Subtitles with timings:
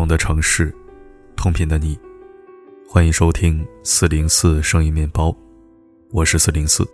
[0.00, 0.74] 同的城市，
[1.36, 1.98] 同频的你，
[2.88, 5.36] 欢迎收听四零四声音面包，
[6.10, 6.88] 我是四零四。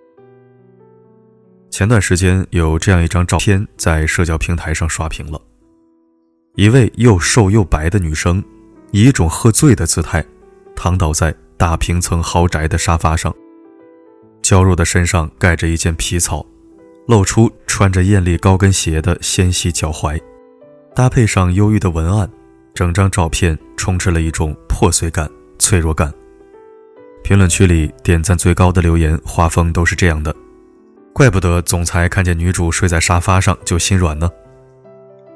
[1.71, 5.41] 前段时间有这样一张照片在社交平台上刷屏了，
[6.57, 8.43] 一位又瘦又白的女生，
[8.91, 10.27] 以一种喝醉的姿态，
[10.75, 13.33] 躺倒在大平层豪宅的沙发上，
[14.43, 16.45] 娇弱的身上盖着一件皮草，
[17.07, 20.21] 露出穿着艳丽高跟鞋的纤细脚踝，
[20.93, 22.29] 搭配上忧郁的文案。
[22.77, 26.13] 整张照片充斥了一种破碎感、脆弱感。
[27.25, 30.37] 评论区里点赞最高的留言画风都是这样的，
[31.15, 34.31] 怪不得总裁看见女主睡在沙发上就心软呢。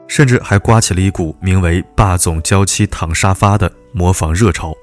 [0.07, 4.75] 甚至还刮起了一股名为“霸总娇妻躺沙发”的模仿热潮。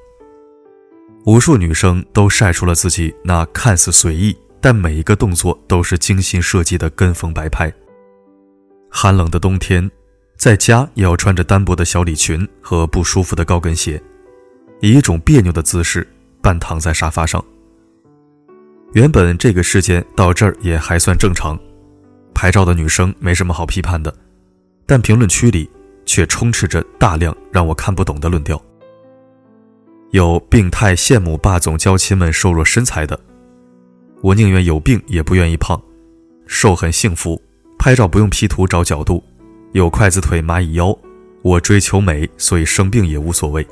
[1.25, 7.71] 无数女生都晒出了自己那看似随意，但每一个动作都是精心设计的跟风摆拍。
[8.89, 9.91] 寒冷的冬天。
[10.37, 14.01] 在家也要穿着单薄的小礼裙和不舒服的高跟鞋，
[14.81, 16.07] 以一种别扭的姿势
[16.43, 17.43] 半躺在沙发上。
[18.93, 21.59] 原本这个事件到这儿也还算正常，
[22.35, 24.13] 拍照的女生没什么好批判的，
[24.85, 25.67] 但评论区里
[26.05, 28.61] 却充斥着大量让我看不懂的论调。
[30.11, 33.19] 有病态羡慕霸总娇妻们瘦弱身材的，
[34.21, 35.81] 我宁愿有病也不愿意胖，
[36.45, 37.41] 瘦很幸福，
[37.79, 39.23] 拍照不用 P 图找角度。
[39.77, 40.97] 有筷子腿蚂蚁腰，
[41.43, 43.63] 我追求美，所以生病也无所谓。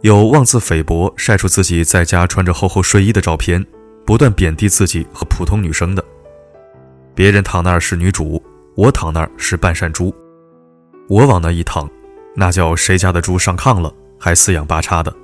[0.00, 3.62] 有妄自菲薄晒出自己在家穿着厚厚睡衣的照片，
[4.06, 6.02] 不断贬低自己和普通女生的。
[7.14, 8.42] 别人躺那儿是女主，
[8.76, 10.10] 我躺那儿是半山猪。
[11.06, 11.86] 我往那一躺，
[12.34, 15.14] 那叫谁家的猪上炕了，还四仰八叉的。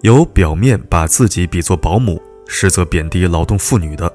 [0.00, 4.10] 有表面把自己比作保姆，实则贬低劳动妇女的。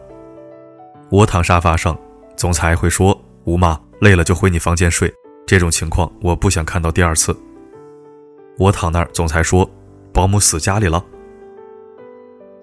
[1.12, 1.96] 我躺沙发上，
[2.36, 3.16] 总裁会说。
[3.46, 5.12] 吴妈累了就回你房间睡，
[5.46, 7.36] 这种情况我不想看到第二次。
[8.58, 9.70] 我躺那儿，总裁说
[10.14, 11.04] ：“保姆死家里了。”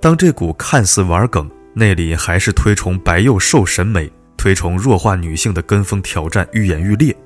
[0.00, 7.16] 当这股看似玩梗，内里还是推崇白又瘦审美、推崇弱化女性的跟风挑战愈演愈烈，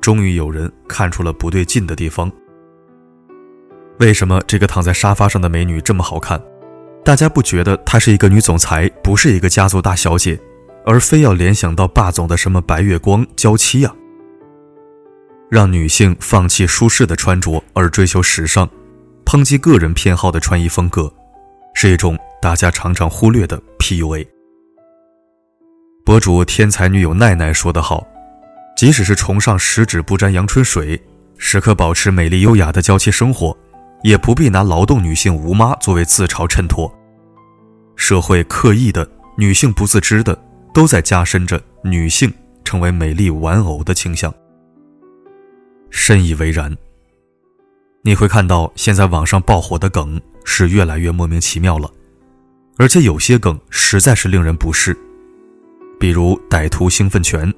[0.00, 2.30] 终于有人看出了不对劲的地方。
[3.98, 6.40] 为什么这个躺在沙发上的美女这么好看？
[7.04, 10.38] 大家不觉得她是一个女总裁，不是一个家族大小姐？
[10.84, 13.94] 而非要联想到霸总的什么白月光娇妻呀？
[15.50, 18.68] 让女性放弃舒适的穿着而追求时尚，
[19.24, 21.12] 抨击个人偏好的穿衣风格，
[21.74, 24.26] 是一种大家常常忽略的 PUA。
[26.04, 28.06] 博主天才女友奈奈说得好
[28.76, 31.00] ：“即使是崇尚十指不沾阳春水，
[31.36, 33.56] 时刻保持美丽优雅的娇妻生活，
[34.02, 36.92] 也不必拿劳动女性吴妈作为自嘲衬托。
[37.94, 40.36] 社会刻意的，女性不自知的。”
[40.72, 42.32] 都在加深着女性
[42.64, 44.32] 成为美丽玩偶的倾向。
[45.90, 46.76] 深以为然。
[48.04, 51.88] 你会看到，现在网上爆火的梗是越来越莫名其妙了，
[52.76, 54.96] 而且有些梗实在是令人不适。
[56.00, 57.54] 比如歹徒兴奋拳，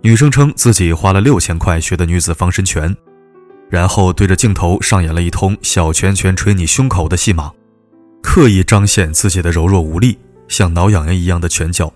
[0.00, 2.94] 女生称自己花了六千块学的女子防身拳，
[3.68, 7.50] 然后对着镜头上演了一通小拳拳捶你胸口的戏码，
[8.22, 11.92] 刻意彰显自己的柔弱无力，像挠痒痒一样的拳脚。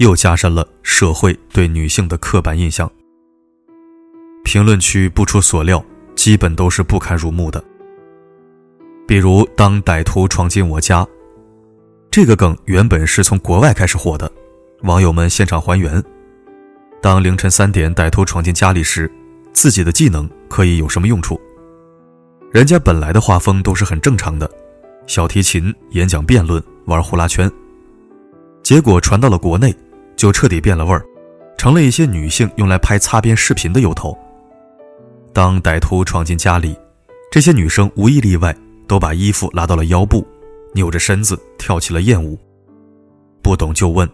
[0.00, 2.90] 又加深了社会对女性的刻板印象。
[4.42, 5.84] 评论区不出所料，
[6.16, 7.62] 基本都是不堪入目的。
[9.06, 11.06] 比如，当歹徒闯进我家，
[12.10, 14.30] 这个梗原本是从国外开始火的，
[14.84, 16.02] 网友们现场还原：
[17.02, 19.10] 当凌晨三点歹徒闯进家里时，
[19.52, 21.38] 自己的技能可以有什么用处？
[22.50, 24.50] 人家本来的画风都是很正常的，
[25.06, 27.52] 小提琴、演讲、辩论、玩呼啦圈，
[28.62, 29.76] 结果传到了国内。
[30.20, 31.02] 就彻底变了味儿，
[31.56, 34.14] 成了一些女性用来拍擦边视频的由头。
[35.32, 36.76] 当歹徒闯进家里，
[37.32, 38.54] 这些女生无一例外
[38.86, 40.22] 都把衣服拉到了腰部，
[40.74, 42.38] 扭着身子跳起了艳舞。
[43.40, 44.06] 不懂就问，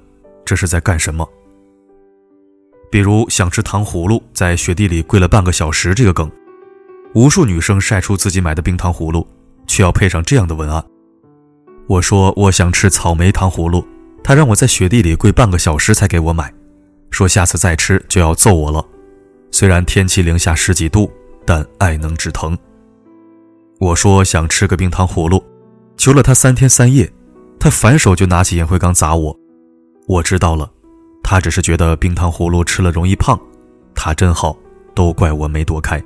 [0.44, 1.28] 这是在干什么？
[2.88, 6.30] 比如想吃糖葫芦，在雪地里跪了半个小时这个梗，
[7.14, 9.26] 无数女生晒出自己买的冰糖葫芦，
[9.66, 10.84] 却要配上这样的文案。
[11.88, 13.84] 我说我想吃草莓糖葫芦。
[14.26, 16.52] 他让我在雪地里跪半个小时才给我买，
[17.10, 18.84] 说下次再吃就要揍我了。
[19.52, 21.08] 虽然天气零下十几度，
[21.44, 22.58] 但爱能止疼。
[23.78, 25.40] 我说想吃个冰糖葫芦，
[25.96, 27.08] 求了他三天三夜，
[27.60, 29.38] 他反手就拿起烟灰缸砸我。
[30.08, 30.68] 我知道了，
[31.22, 33.38] 他只是觉得冰糖葫芦吃了容易胖。
[33.94, 34.56] 他真好，
[34.92, 36.02] 都怪我没躲开。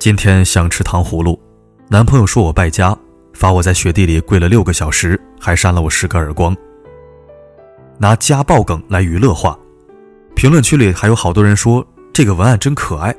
[0.00, 1.40] 今天想吃糖葫芦，
[1.86, 2.98] 男朋友说我败家，
[3.32, 6.52] 罚我在雪地里跪了六个小时，还扇了我十个耳光。
[8.02, 9.58] 拿家暴梗来娱乐化，
[10.34, 13.14] 评论区里还有好多人说这个文案真可爱，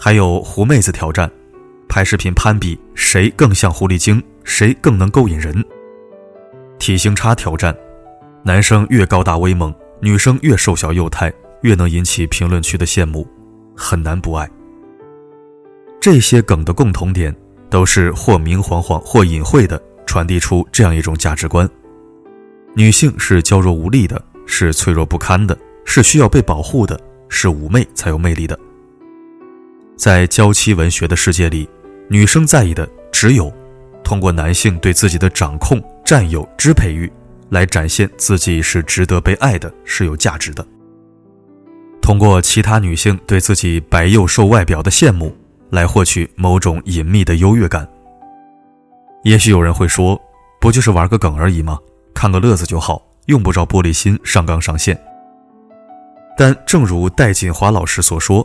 [0.00, 1.30] 还有狐妹子挑战，
[1.86, 5.62] 拍视频攀比谁更像狐狸精，谁更能勾引人。
[6.78, 7.76] 体型差挑战，
[8.42, 11.30] 男生越高大威猛，女生越瘦小幼态，
[11.60, 13.28] 越能引起评论区的羡慕，
[13.76, 14.48] 很难不爱。
[16.00, 17.36] 这些梗的共同点，
[17.68, 21.68] 都是或明晃晃或隐晦的传递出这样一种价值观：
[22.78, 25.56] 女性是娇弱无力的，是脆弱不堪的，
[25.86, 28.58] 是需要被保护的，是妩媚才有魅力的。
[29.96, 31.66] 在娇妻文学的世界里，
[32.06, 33.50] 女生在意的只有
[34.04, 37.10] 通过男性对自己的掌控、占有、支配欲，
[37.48, 40.62] 来展现自己是值得被爱的，是有价值的。
[42.02, 45.34] 通过其他女性对自己白幼瘦外表的羡慕，
[45.70, 47.88] 来获取某种隐秘的优越感。
[49.24, 50.20] 也许有人会说，
[50.60, 51.78] 不就是玩个梗而已吗？
[52.16, 54.98] 看个乐子就好，用不着玻璃心、上纲上线。
[56.38, 58.44] 但正如戴锦华老师所说。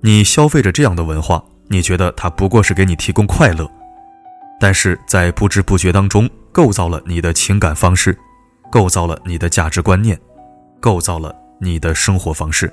[0.00, 3.66] 你消费着这样的文化，你觉得它不过是给你提供快乐，
[4.60, 8.14] 但是在不知不觉当中构造了你的情感方式，
[8.70, 10.20] 构造了你的价值观念，
[10.78, 12.70] 构造了你的生活方式，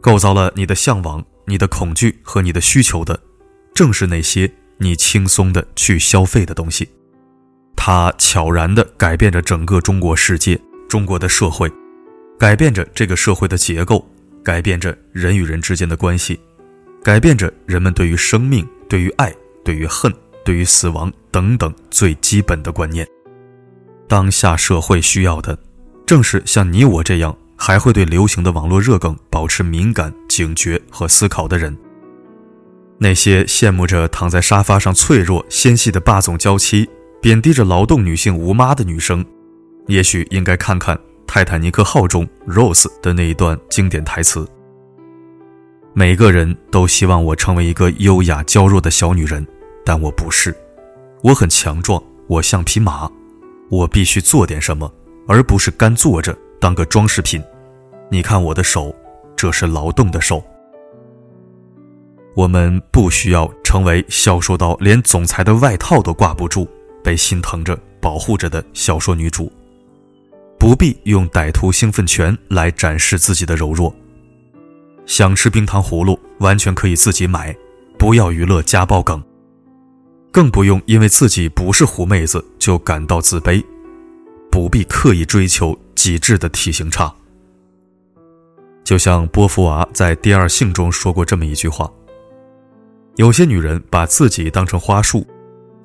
[0.00, 3.18] 构造了你的向往、你的恐惧和你的需求的，
[3.74, 6.88] 正是那些你轻松的去消费的东西。
[7.82, 11.72] 它悄然地改变着整个中国世界、中国的社会，
[12.38, 14.06] 改变着这个社会的结构。
[14.44, 16.38] 改变着人与人之间的关系，
[17.02, 19.34] 改变着人们对于生命、对于爱、
[19.64, 20.12] 对于恨、
[20.44, 23.06] 对于死亡等等最基本的观念。
[24.06, 25.58] 当下社会需要的，
[26.06, 31.74] 正是像你我这样还会对流行的网络热梗保持敏感、警觉和思考的人。
[32.98, 36.88] 那些羡慕着躺在沙发上脆弱纤细的霸总娇妻，
[37.20, 39.24] 贬低着劳动女性无妈的女生，
[39.88, 40.96] 也许应该看看。
[41.32, 44.48] 《泰坦尼克号》中 Rose 的那一段经典台词
[45.94, 49.46] ：“每个人都希望我成为一个优雅娇弱的小女人，
[49.84, 50.52] 但我不是。
[51.22, 53.08] 我很强壮，我像匹马，
[53.68, 54.92] 我必须做点什么，
[55.28, 57.40] 而不是干坐着当个装饰品。
[58.10, 58.92] 你看我的手，
[59.36, 60.42] 这是劳动的手。
[62.34, 66.66] 我们不需要成为消瘦到连总裁的外套都挂不住、
[67.02, 69.52] 被心疼着保护着的小说女主。”
[70.58, 73.94] 不必用歹徒兴奋拳来展示自己的柔弱。
[75.06, 77.56] 想吃冰糖葫芦，完全可以自己买，
[77.98, 79.22] 不要娱乐家暴梗。
[80.30, 83.64] 更不用因为自己不是狐妹子就感到自卑，
[84.50, 87.12] 不必刻意追求极致的体型差。
[88.84, 91.90] 就像波伏娃在《第二性》中说过这么一句话：
[93.16, 95.26] 有些女人把自己当成花束，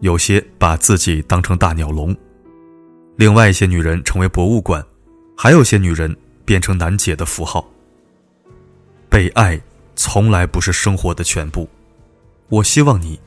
[0.01, 2.15] 有些把自己当成大鸟笼。
[3.15, 4.85] 另外一些女人成为博物馆，
[5.37, 7.65] 还有些女人变成难解的符号。
[9.09, 9.59] 被爱
[9.95, 11.67] 从来不是生活的全部。
[12.49, 13.19] 我希望你，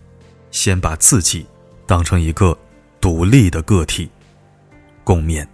[0.50, 1.46] 先把自己
[1.86, 2.56] 当成一个
[3.00, 4.08] 独立的个体，
[5.02, 5.46] 共勉。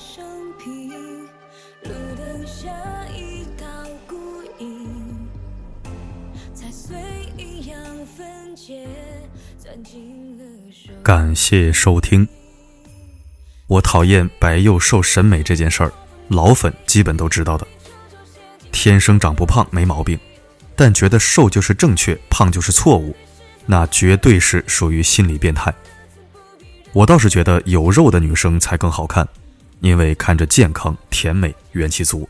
[0.00, 0.24] 生
[0.58, 0.90] 平？
[1.84, 2.70] 路灯下
[3.14, 3.66] 一道
[4.58, 4.88] 影，
[6.54, 6.96] 踩碎
[7.36, 7.76] 一样
[8.16, 8.86] 分解，
[9.58, 10.44] 钻进了。
[11.02, 12.26] 感谢收听。
[13.66, 15.92] 我讨厌白幼瘦审美这件事儿，
[16.28, 17.66] 老粉基本都知道的。
[18.70, 20.18] 天生长不胖没毛病，
[20.76, 23.16] 但觉得瘦就是正确，胖就是错误，
[23.66, 25.74] 那绝对是属于心理变态。
[26.92, 29.26] 我倒是觉得有肉的女生才更好看，
[29.82, 32.28] 因为看着健康、甜美、元气足。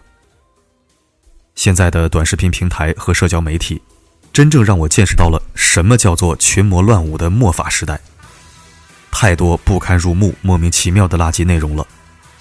[1.55, 3.81] 现在的短视频平台和社交媒体，
[4.33, 8.01] 真正让我见识到了什么叫做群魔乱舞的末法时代。
[9.11, 11.87] 太多不堪入目、莫名其妙的垃圾内容了，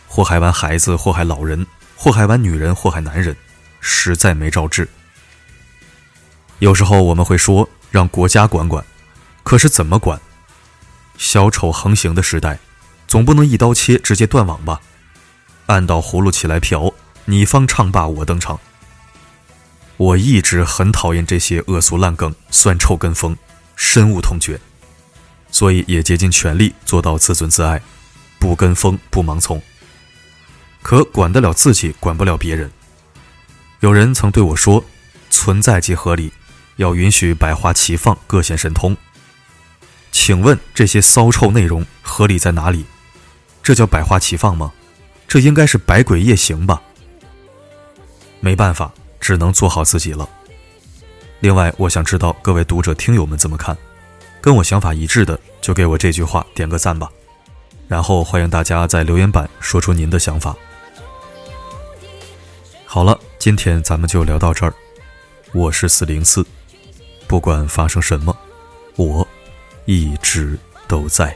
[0.08, 3.36] 祸害完孩子，祸害老人，祸害完女人，祸害男人，
[3.82, 4.88] 实在没招治。
[6.60, 8.84] 有时候我们会说让国家管管，
[9.44, 10.18] 可是怎么管？
[11.18, 12.58] 小丑横行的时代，
[13.10, 14.80] 总不能一刀切直接断网吧？
[15.72, 18.60] 按倒葫芦起来瓢，你方唱罢我登场。
[19.96, 23.38] 我一直很讨厌这些恶俗烂梗、酸臭跟风，
[23.78, 24.60] 深恶痛绝，
[25.50, 27.82] 所以也竭尽全力做到自尊自爱，
[28.38, 29.62] 不跟风不盲从。
[30.82, 32.70] 可管得了自己，管不了别人。
[33.80, 34.84] 有人曾对我说
[35.32, 36.34] ：“存在即合理，
[36.76, 38.98] 要允许百花齐放，各显神通。”
[40.12, 42.86] 请问这些骚臭内容合理在哪里？
[43.64, 44.74] 这叫百花齐放吗？
[45.32, 46.82] 这应该是百鬼夜行吧。
[48.42, 50.28] 没办法，只能做好自己了。
[51.40, 53.78] 另外，我想知道各位读者听友们怎么看，
[54.42, 57.10] 跟我想法一致的就给我这句话点个赞吧。
[57.88, 60.54] 然后欢迎大家在留言板说出您的想法。
[62.84, 64.74] 好了，今天咱们就聊到这儿。
[65.54, 66.46] 我是四零四，
[67.26, 68.38] 不管发生什么，
[68.98, 69.26] 我
[69.86, 70.60] 一直
[70.90, 71.34] 都在。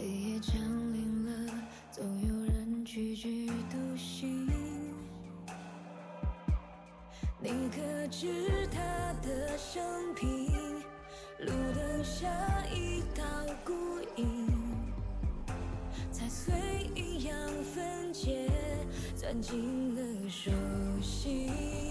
[0.00, 0.54] 黑夜降
[0.92, 1.52] 临了，
[1.90, 4.48] 总有人踽踽独行。
[7.40, 8.80] 你可知他
[9.26, 9.82] 的生
[10.14, 10.78] 平？
[11.40, 12.28] 路灯下
[12.72, 13.24] 一道
[13.64, 13.72] 孤
[14.14, 14.46] 影，
[16.12, 16.54] 踩碎
[16.94, 18.48] 阴阳分界，
[19.16, 20.52] 钻进了手
[21.02, 21.87] 心。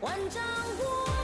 [0.00, 0.40] 万丈
[0.78, 1.15] 波。